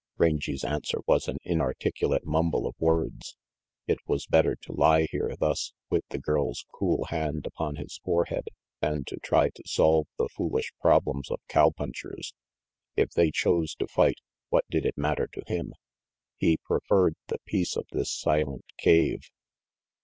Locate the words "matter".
14.97-15.27